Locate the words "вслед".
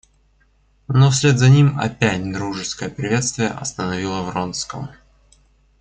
1.11-1.37